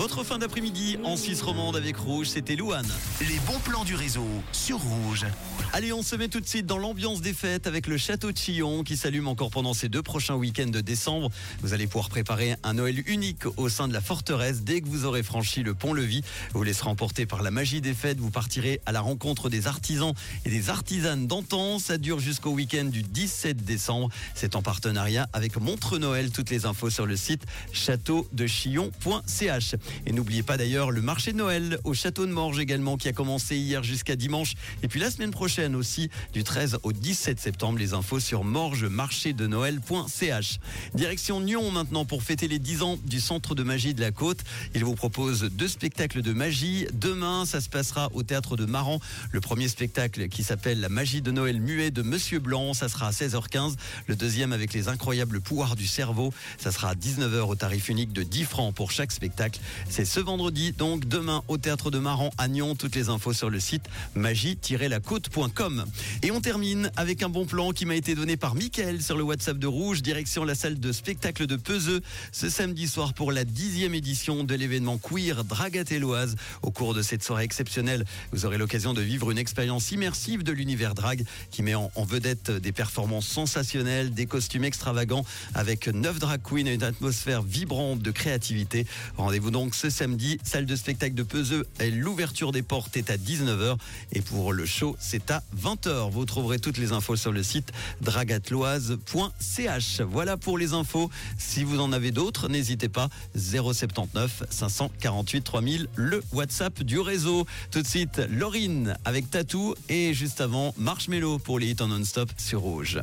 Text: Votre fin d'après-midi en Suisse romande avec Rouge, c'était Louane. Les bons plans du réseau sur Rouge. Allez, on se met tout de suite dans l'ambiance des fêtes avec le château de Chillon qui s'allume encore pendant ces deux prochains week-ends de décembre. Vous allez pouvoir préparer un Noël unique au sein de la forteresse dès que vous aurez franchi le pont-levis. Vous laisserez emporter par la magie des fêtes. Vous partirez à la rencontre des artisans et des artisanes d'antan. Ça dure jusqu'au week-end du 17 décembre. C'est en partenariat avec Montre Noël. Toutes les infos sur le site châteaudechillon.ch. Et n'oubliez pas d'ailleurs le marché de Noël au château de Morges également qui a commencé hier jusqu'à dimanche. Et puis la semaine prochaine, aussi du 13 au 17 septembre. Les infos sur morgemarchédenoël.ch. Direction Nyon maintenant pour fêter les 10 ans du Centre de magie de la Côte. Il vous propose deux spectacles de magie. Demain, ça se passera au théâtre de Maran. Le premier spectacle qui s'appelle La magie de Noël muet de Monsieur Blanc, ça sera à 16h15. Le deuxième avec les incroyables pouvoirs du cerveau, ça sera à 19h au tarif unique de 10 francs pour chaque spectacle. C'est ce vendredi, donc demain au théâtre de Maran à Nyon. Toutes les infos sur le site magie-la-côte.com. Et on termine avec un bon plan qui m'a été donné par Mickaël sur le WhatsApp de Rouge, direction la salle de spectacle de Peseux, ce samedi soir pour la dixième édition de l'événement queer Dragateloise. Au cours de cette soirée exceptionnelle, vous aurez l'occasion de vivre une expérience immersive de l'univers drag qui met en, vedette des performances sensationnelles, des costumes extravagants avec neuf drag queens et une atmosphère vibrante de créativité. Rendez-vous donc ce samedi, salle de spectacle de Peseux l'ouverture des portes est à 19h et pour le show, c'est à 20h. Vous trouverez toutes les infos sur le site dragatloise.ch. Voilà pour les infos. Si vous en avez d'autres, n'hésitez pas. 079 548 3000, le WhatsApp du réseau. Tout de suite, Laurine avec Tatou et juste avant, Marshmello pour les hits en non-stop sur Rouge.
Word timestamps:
Votre 0.00 0.24
fin 0.24 0.38
d'après-midi 0.38 0.96
en 1.04 1.14
Suisse 1.14 1.42
romande 1.42 1.76
avec 1.76 1.98
Rouge, 1.98 2.28
c'était 2.28 2.56
Louane. 2.56 2.88
Les 3.20 3.38
bons 3.40 3.58
plans 3.58 3.84
du 3.84 3.94
réseau 3.94 4.26
sur 4.50 4.78
Rouge. 4.78 5.26
Allez, 5.74 5.92
on 5.92 6.02
se 6.02 6.16
met 6.16 6.28
tout 6.28 6.40
de 6.40 6.46
suite 6.46 6.64
dans 6.64 6.78
l'ambiance 6.78 7.20
des 7.20 7.34
fêtes 7.34 7.66
avec 7.66 7.86
le 7.86 7.98
château 7.98 8.32
de 8.32 8.38
Chillon 8.38 8.82
qui 8.82 8.96
s'allume 8.96 9.28
encore 9.28 9.50
pendant 9.50 9.74
ces 9.74 9.90
deux 9.90 10.02
prochains 10.02 10.36
week-ends 10.36 10.70
de 10.70 10.80
décembre. 10.80 11.30
Vous 11.60 11.74
allez 11.74 11.86
pouvoir 11.86 12.08
préparer 12.08 12.56
un 12.62 12.72
Noël 12.72 13.06
unique 13.10 13.44
au 13.58 13.68
sein 13.68 13.88
de 13.88 13.92
la 13.92 14.00
forteresse 14.00 14.62
dès 14.62 14.80
que 14.80 14.88
vous 14.88 15.04
aurez 15.04 15.22
franchi 15.22 15.62
le 15.62 15.74
pont-levis. 15.74 16.22
Vous 16.54 16.62
laisserez 16.62 16.88
emporter 16.88 17.26
par 17.26 17.42
la 17.42 17.50
magie 17.50 17.82
des 17.82 17.92
fêtes. 17.92 18.20
Vous 18.20 18.30
partirez 18.30 18.80
à 18.86 18.92
la 18.92 19.02
rencontre 19.02 19.50
des 19.50 19.66
artisans 19.66 20.14
et 20.46 20.50
des 20.50 20.70
artisanes 20.70 21.26
d'antan. 21.26 21.78
Ça 21.78 21.98
dure 21.98 22.20
jusqu'au 22.20 22.52
week-end 22.52 22.86
du 22.86 23.02
17 23.02 23.66
décembre. 23.66 24.08
C'est 24.34 24.56
en 24.56 24.62
partenariat 24.62 25.28
avec 25.34 25.60
Montre 25.60 25.98
Noël. 25.98 26.30
Toutes 26.30 26.48
les 26.48 26.64
infos 26.64 26.88
sur 26.88 27.04
le 27.04 27.16
site 27.16 27.44
châteaudechillon.ch. 27.74 29.74
Et 30.06 30.12
n'oubliez 30.12 30.42
pas 30.42 30.56
d'ailleurs 30.56 30.90
le 30.90 31.02
marché 31.02 31.32
de 31.32 31.38
Noël 31.38 31.78
au 31.84 31.94
château 31.94 32.26
de 32.26 32.32
Morges 32.32 32.58
également 32.58 32.96
qui 32.96 33.08
a 33.08 33.12
commencé 33.12 33.56
hier 33.56 33.82
jusqu'à 33.82 34.16
dimanche. 34.16 34.54
Et 34.82 34.88
puis 34.88 35.00
la 35.00 35.10
semaine 35.10 35.30
prochaine, 35.30 35.76
aussi 35.76 36.10
du 36.32 36.44
13 36.44 36.78
au 36.82 36.92
17 36.92 37.40
septembre. 37.40 37.78
Les 37.78 37.94
infos 37.94 38.20
sur 38.20 38.44
morgemarchédenoël.ch. 38.44 40.58
Direction 40.94 41.40
Nyon 41.40 41.70
maintenant 41.70 42.04
pour 42.04 42.22
fêter 42.22 42.48
les 42.48 42.58
10 42.58 42.82
ans 42.82 42.98
du 43.04 43.20
Centre 43.20 43.54
de 43.54 43.62
magie 43.62 43.94
de 43.94 44.00
la 44.00 44.10
Côte. 44.10 44.40
Il 44.74 44.84
vous 44.84 44.94
propose 44.94 45.44
deux 45.44 45.68
spectacles 45.68 46.22
de 46.22 46.32
magie. 46.32 46.86
Demain, 46.92 47.46
ça 47.46 47.60
se 47.60 47.68
passera 47.68 48.10
au 48.14 48.22
théâtre 48.22 48.56
de 48.56 48.66
Maran. 48.66 49.00
Le 49.32 49.40
premier 49.40 49.68
spectacle 49.68 50.28
qui 50.28 50.42
s'appelle 50.42 50.80
La 50.80 50.88
magie 50.88 51.22
de 51.22 51.30
Noël 51.30 51.60
muet 51.60 51.90
de 51.90 52.02
Monsieur 52.02 52.38
Blanc, 52.38 52.74
ça 52.74 52.88
sera 52.88 53.08
à 53.08 53.10
16h15. 53.10 53.74
Le 54.06 54.16
deuxième 54.16 54.52
avec 54.52 54.72
les 54.72 54.88
incroyables 54.88 55.40
pouvoirs 55.40 55.76
du 55.76 55.86
cerveau, 55.86 56.32
ça 56.58 56.72
sera 56.72 56.90
à 56.90 56.94
19h 56.94 57.40
au 57.40 57.54
tarif 57.54 57.88
unique 57.88 58.12
de 58.12 58.22
10 58.22 58.44
francs 58.44 58.74
pour 58.74 58.90
chaque 58.90 59.12
spectacle. 59.12 59.60
C'est 59.88 60.04
ce 60.04 60.20
vendredi, 60.20 60.72
donc 60.72 61.06
demain 61.06 61.42
au 61.48 61.58
théâtre 61.58 61.90
de 61.90 61.98
Maran 61.98 62.30
à 62.38 62.48
Nyon. 62.48 62.74
Toutes 62.74 62.94
les 62.94 63.08
infos 63.08 63.32
sur 63.32 63.50
le 63.50 63.60
site 63.60 63.84
magie-la-côte.com. 64.14 65.84
Et 66.22 66.30
on 66.30 66.40
termine 66.40 66.90
avec 66.96 67.22
un 67.22 67.28
bon 67.28 67.46
plan 67.46 67.70
qui 67.72 67.86
m'a 67.86 67.96
été 67.96 68.14
donné 68.14 68.36
par 68.36 68.54
Mickaël 68.54 69.02
sur 69.02 69.16
le 69.16 69.22
WhatsApp 69.22 69.58
de 69.58 69.66
Rouge, 69.66 70.02
direction 70.02 70.44
la 70.44 70.54
salle 70.54 70.78
de 70.78 70.92
spectacle 70.92 71.46
de 71.46 71.56
Peseux, 71.56 72.00
ce 72.32 72.48
samedi 72.48 72.88
soir 72.88 73.14
pour 73.14 73.32
la 73.32 73.44
dixième 73.44 73.94
édition 73.94 74.44
de 74.44 74.54
l'événement 74.54 74.98
queer 74.98 75.44
Dragateloise. 75.44 76.36
Au 76.62 76.70
cours 76.70 76.94
de 76.94 77.02
cette 77.02 77.22
soirée 77.22 77.44
exceptionnelle, 77.44 78.04
vous 78.32 78.46
aurez 78.46 78.58
l'occasion 78.58 78.94
de 78.94 79.02
vivre 79.02 79.30
une 79.30 79.38
expérience 79.38 79.90
immersive 79.90 80.42
de 80.42 80.52
l'univers 80.52 80.94
drag 80.94 81.24
qui 81.50 81.62
met 81.62 81.74
en, 81.74 81.90
vedette 82.08 82.50
des 82.50 82.72
performances 82.72 83.26
sensationnelles, 83.26 84.12
des 84.12 84.26
costumes 84.26 84.64
extravagants 84.64 85.24
avec 85.54 85.86
neuf 85.88 86.18
drag 86.18 86.40
queens 86.42 86.66
et 86.66 86.74
une 86.74 86.82
atmosphère 86.82 87.42
vibrante 87.42 88.00
de 88.00 88.10
créativité. 88.10 88.86
Rendez-vous 89.16 89.50
donc 89.50 89.59
ce 89.70 89.90
samedi, 89.90 90.38
salle 90.42 90.66
de 90.66 90.76
spectacle 90.76 91.14
de 91.14 91.22
Peseux 91.22 91.66
l'ouverture 91.90 92.52
des 92.52 92.62
portes 92.62 92.96
est 92.96 93.10
à 93.10 93.16
19h 93.16 93.76
et 94.12 94.22
pour 94.22 94.52
le 94.52 94.66
show, 94.66 94.96
c'est 94.98 95.30
à 95.30 95.42
20h. 95.56 96.10
Vous 96.10 96.24
trouverez 96.24 96.58
toutes 96.58 96.78
les 96.78 96.92
infos 96.92 97.16
sur 97.16 97.32
le 97.32 97.42
site 97.42 97.72
dragatloise.ch. 98.00 100.00
Voilà 100.00 100.36
pour 100.36 100.58
les 100.58 100.72
infos. 100.72 101.10
Si 101.38 101.64
vous 101.64 101.80
en 101.80 101.92
avez 101.92 102.10
d'autres, 102.10 102.48
n'hésitez 102.48 102.88
pas. 102.88 103.08
079 103.36 104.44
548 104.50 105.42
3000, 105.42 105.88
le 105.94 106.22
WhatsApp 106.32 106.82
du 106.82 106.98
réseau. 106.98 107.46
Tout 107.70 107.82
de 107.82 107.86
suite, 107.86 108.20
Laurine 108.30 108.96
avec 109.04 109.30
Tatou 109.30 109.74
et 109.88 110.14
juste 110.14 110.40
avant, 110.40 110.74
Marshmello 110.78 111.38
pour 111.38 111.58
les 111.58 111.70
hits 111.70 111.76
en 111.80 111.88
non-stop 111.88 112.30
sur 112.38 112.60
Rouge. 112.60 113.00